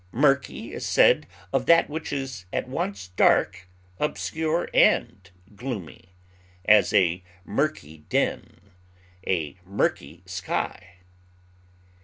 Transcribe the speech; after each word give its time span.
Murky 0.11 0.73
is 0.73 0.83
said 0.83 1.27
of 1.53 1.67
that 1.67 1.87
which 1.87 2.11
is 2.11 2.47
at 2.51 2.67
once 2.67 3.09
dark, 3.09 3.69
obscure, 3.99 4.67
and 4.73 5.29
gloomy; 5.55 6.15
as, 6.65 6.91
a 6.91 7.23
murky 7.45 7.99
den; 8.09 8.61
a 9.27 9.59
murky 9.63 10.23
sky. 10.25 10.95